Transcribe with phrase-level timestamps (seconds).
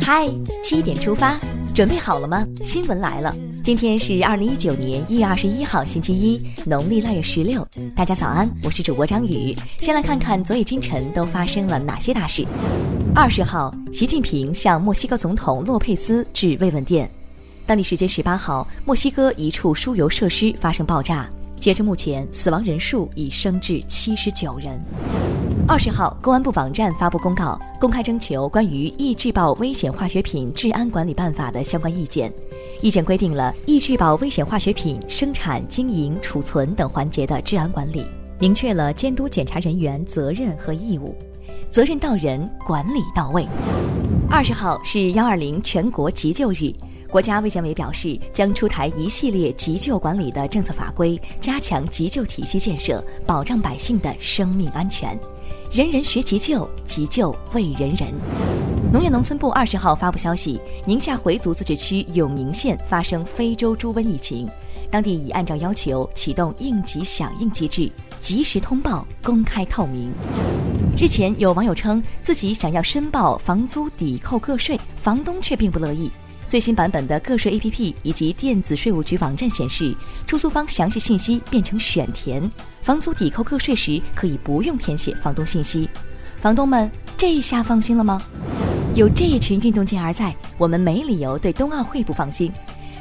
[0.00, 0.26] 嗨，
[0.64, 1.36] 七点出发，
[1.74, 2.46] 准备好了吗？
[2.62, 7.66] 新闻来了，今天是二零一九年一月二十一号，星期一，农历腊月十六。
[7.94, 9.54] 大家早安，我是主播张宇。
[9.76, 12.46] 先来看看昨夜今晨都发生了哪些大事。
[13.14, 17.10] 二十号，习近平向墨西哥总统洛佩兹致慰问电。
[17.66, 21.28] 当地时间十八号，墨西哥一处输油设施发生爆炸，
[21.60, 24.80] 截至目前，死亡人数已升至七十九人。
[25.70, 32.32] 二十号，公安部网站发布公告，公开征求关于易制爆危险化学品治安管理办法的相关意见。
[32.80, 38.06] 意见规定了易制爆危险化学品生产、经营、储存等环节的治安管理，
[38.38, 41.14] 明确了监督检查人员责任和义务，
[41.70, 43.46] 责任到人，管理到位。
[44.30, 46.72] 二十号是幺二零全国急救日。
[47.10, 55.18] 国家卫健委表示，将出台一系列急救管理的政策法规，加强急救体系建设，保障百姓的生命安全。
[55.70, 58.08] 人人学急救，急救为人人。
[58.90, 64.48] 农业农村部二十号发布消息，宁夏回族自治区永宁县发生非洲猪瘟疫情，
[64.90, 70.10] 当地已按照要求启动应急响应机制，及时通报，公开透明。
[70.96, 76.10] 日前，有网友称自己想要申报房租抵扣个税，房东却并不乐意。
[76.48, 79.94] 最新版本的个税 APP 以及电子税务局网站显示，
[80.26, 82.50] 出租方详细信息变成选填，
[82.80, 85.88] 房租抵扣个税时可以不用填写房东信息。
[86.40, 88.22] 房东们这下放心了吗？
[88.94, 92.50] 有这一群运动健儿在，我们没理由对冬奥会不放心。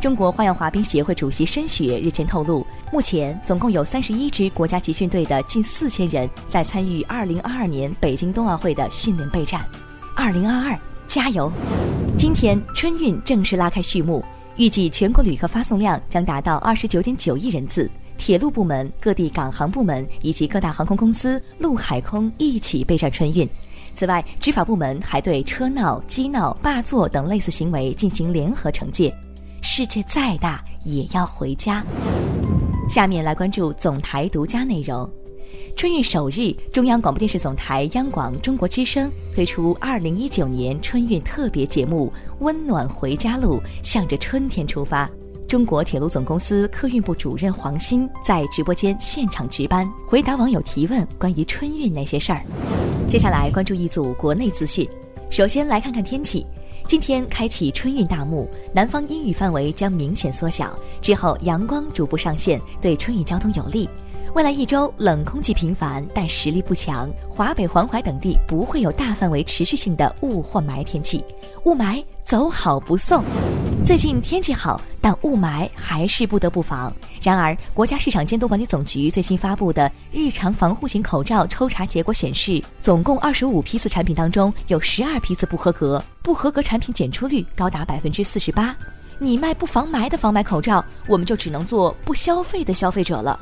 [0.00, 9.62] 中国花样滑冰协会主席申雪日前透露，目前总共有三十一支国家集训队的近四千人在参与二零二二年北京冬奥会的训练备战。
[10.16, 10.78] 二零二二。
[11.06, 11.50] 加油！
[12.16, 14.24] 今天春运正式拉开序幕，
[14.56, 17.90] 预计全国旅客发送量将达到二十九点九亿人次。
[18.16, 23.48] 铁路部门、各地港航部门以及各大航空公司、陆海空一起备战春运。
[23.94, 29.14] 此外，执法部门还对车闹、机闹、霸座等类似行为进行联合惩戒。
[29.62, 31.84] 世界再大也要回家。
[32.88, 35.10] 下面来关注总台独家内容。
[35.76, 45.10] 春运首日，中央广播电视总台央广中国之声推出二零一九年春运特别节目《温暖回家路》，向着春天出发。
[45.48, 52.40] 中国铁路总公司客运部主任黄鑫在直播间现场值班，回答网友提问关于春运那些事儿。
[53.08, 54.88] 接下来关注一组国内资讯。
[55.28, 56.46] 首先来看看天气，
[56.86, 63.88] 今天开启春运大幕，南方阴雨范围将明显缩小，之后阳光逐步上线，对春运交通有利。
[64.34, 67.08] 未来一周冷空气频繁，但实力不强。
[67.28, 71.24] 华北、黄淮等地不会有大范围持续性的雾或霾天气，
[71.62, 73.22] 雾霾走好不送。
[73.84, 76.92] 最近天气好，但雾霾还是不得不防。
[77.22, 88.74] 然而，国家市场监督管理总局最新发布的日常防护型口罩抽查结果显示，总共二十五批次产品当中，有十二批次不合格，不合格产品检出率高达百分之四十八。
[89.20, 93.38] 你卖不防霾的防霾口罩，我们就只能做不消费的消费者了。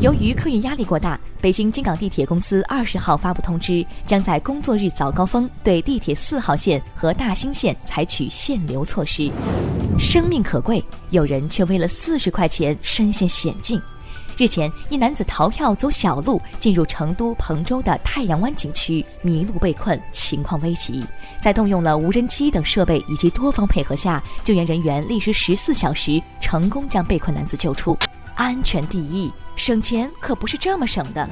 [0.00, 9.30] 由于客运压力过大，北京京港地铁公司二十号发布通知，将在工作日早高峰对地铁四号线和大兴线采取限流措施。
[9.98, 13.78] 生命可贵，有人却为了四十块钱身陷险境。
[14.38, 21.04] 日前，一男子逃票走小路进入成都彭州的太阳湾景区，迷路被困，情况危急。
[21.42, 27.94] 在动用了无人机等设备以及多方配合下，救援人员历时十四小时，成功将被困男子救出。
[28.40, 31.28] 安全第一，省钱可不是这么省的。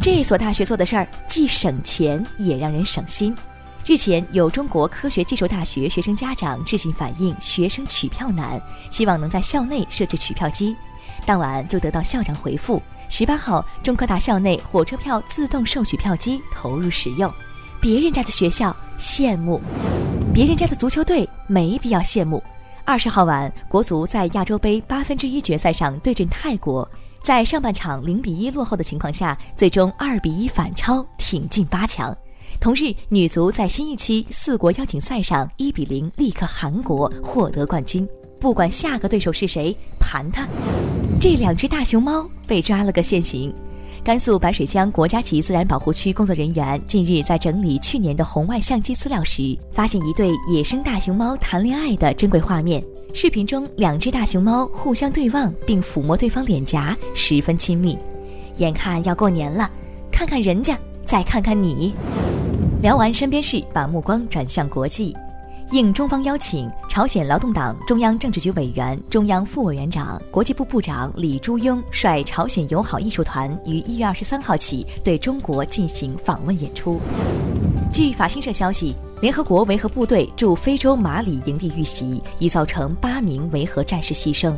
[0.00, 3.36] 这所大学做的事儿既省钱也让人省心。
[3.84, 8.58] 日前，有中国科学技术大学学生家长致信反映学生取票难，
[8.90, 10.74] 希望能在校内设置取票机。
[11.26, 12.80] 当晚就得到校长回复：
[13.10, 17.30] 十八号，中科大校内火车票自动售取票机投入使用。
[17.82, 19.60] 别人家的学校羡慕，
[20.32, 22.42] 别人家的足球队没必要羡慕。
[22.86, 26.86] 二十号晚，国足在亚洲杯八分之一决赛上对阵泰国，
[27.22, 32.14] 在上半场零比一落后的情况下，最终二比一反超，挺进八强。
[32.60, 38.06] 同日，女足在新一期四国邀请赛上一比零力克韩国，获得冠军。
[38.38, 40.46] 不管下个对手是谁，盘他！
[41.18, 43.52] 这两只大熊猫被抓了个现行。
[44.04, 52.84] 甘肃白水江国家级自然保护区工作人员近日在整理去年的红外相机资料时，发现一对野生大熊猫谈恋爱的珍贵画面。
[53.14, 57.96] 视频中，两只大熊猫互相对望并抚摸对方脸颊，十分亲密。
[58.58, 59.70] 眼看要过年了，
[60.12, 61.94] 看看人家，再看看你。
[62.82, 65.16] 聊完身边事，把目光转向国际。
[65.70, 77.00] 应中方邀请，朝鲜劳动党中央政治局委员、中央副委员长、国际部部长李朱庸率朝鲜友好艺术团于一月二十三号起对中国进行访问演出。
[77.92, 84.54] 据法新社消息，联合国维和部队驻非洲马里营地遇袭，已造成八名维和战士牺牲。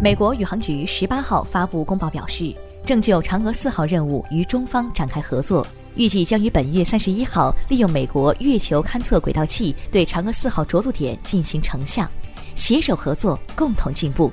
[0.00, 2.50] 美国宇航局十八号发布公报表示，
[2.82, 5.66] 正就嫦娥四号任务与中方展开合作，
[5.96, 12.06] 预计将于本月三十一号利用美国月球勘测轨道器对嫦娥四号着陆点进行成像，
[12.54, 14.30] 携手合作，共同进步。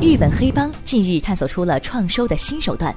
[0.00, 2.94] 日本黑帮近日探索出了创收的新手段。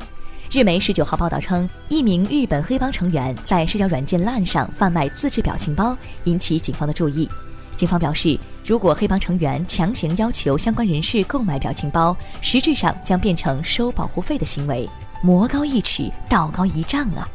[0.50, 7.30] 日媒十九号报道称，一名日本黑帮成员在社交软件 LINE 上贩卖自制表情包，引起警方的注意。
[7.76, 14.90] 警方表示，如果黑帮成员强行要求相关人士购买表情包，实质上将变成收保护费的行为。
[15.22, 17.28] 魔高一尺，道高一丈啊！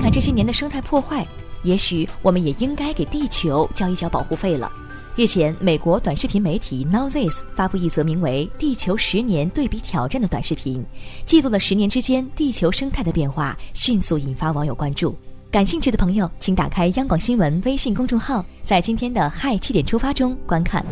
[0.00, 1.26] 看这些年的生态破坏，
[1.62, 4.70] 也许我们也应该给地球交一交保护费了。
[5.16, 10.84] 日前，美国短视频媒体 Now This 发布一则名为《地球十年对比挑战》的短视频，
[11.26, 15.14] 记录了十年之间地球生态的变化，迅速引发网友关注。
[15.50, 20.84] 感兴趣的朋友，请打开央广新闻微信公众号，在今天的“嗨七点出发”中观看。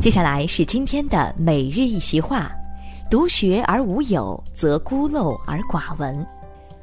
[0.00, 2.50] 接下来是今天的每日一席话：
[3.10, 6.26] 独学而无友，则孤陋而寡闻。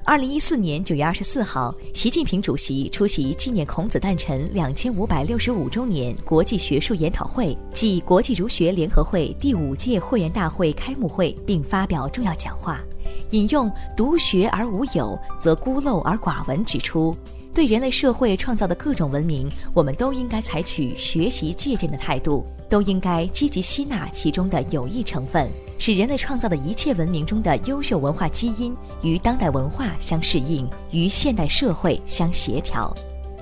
[0.04, 12.82] 二零一四年九月二十四号，习近平主席出席纪念孔子诞辰两千五百六十五周年国际学术研讨会暨国际儒学联合会第五届会员大会开幕会，并发表重要讲话，
[13.30, 17.16] 引用“独学而无友，则孤陋而寡闻”，指出，
[17.54, 25.50] 对人类社会创造的各种文明，我们都应该采取学习借鉴的态度，都应该积极吸纳其中的有益成分。
[25.78, 32.96] 使人类创造的一切文明中的优秀文化基因与当代文化相适应，与现代社会相协调。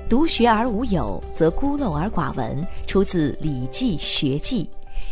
[0.09, 2.65] 独学而无友，则孤陋而寡闻。
[2.87, 4.63] 出自《礼记·学记》，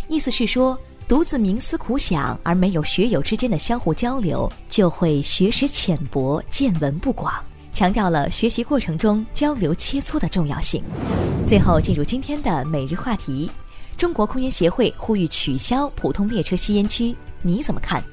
[0.08, 0.76] 意思是说，
[1.08, 7.32] 独自冥思苦想而没有学友之间的相互交流，就会学识浅薄，见闻不广。
[7.78, 10.82] 强调了学习过程中交流切磋的重要性。
[11.46, 13.48] 最后进入今天的每日话题。
[13.96, 18.04] 中国空烟协会呼吁取消普通列车吸烟区，你怎么看？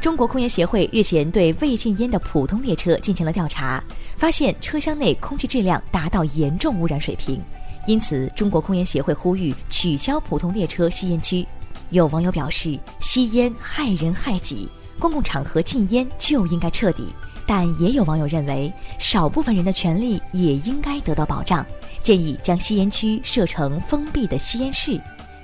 [0.00, 3.80] 中国空烟协会日前对未禁烟的普通列车进行了调查，
[4.16, 7.40] 发现车厢内空气质量达到严重污染水平，
[7.86, 11.46] 因此中国空烟协会呼吁取消普通列车吸烟区。
[11.90, 14.68] 有网友表示，吸烟害人害己，
[14.98, 17.06] 公共场合禁烟就应该彻底。
[17.54, 21.62] 但也有网友认为，少部分人的权利也应该得到保障，
[22.02, 24.98] 建议将吸烟区设成封闭的吸烟室。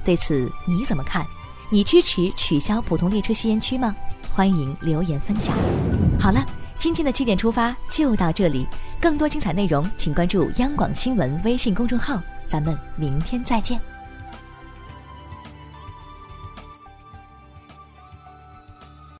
[0.06, 1.26] 对此你怎么看？
[1.68, 3.94] 你支持取消普通列车吸烟区吗？
[4.30, 5.54] 欢迎留言分享。
[6.18, 6.42] 好了，
[6.78, 8.66] 今天的七点出发就到这里，
[8.98, 13.78] 更多精彩内容请关注央广新闻微信公众号，咱们明天再见。